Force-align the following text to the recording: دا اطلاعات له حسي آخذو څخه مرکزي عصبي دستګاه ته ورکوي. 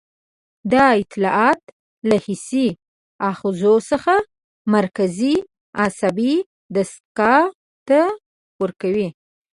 دا 0.71 0.85
اطلاعات 1.03 1.61
له 2.09 2.15
حسي 2.25 2.67
آخذو 3.29 3.75
څخه 3.89 4.15
مرکزي 4.75 5.35
عصبي 5.81 6.33
دستګاه 6.75 7.41
ته 7.87 7.99
ورکوي. 8.61 9.07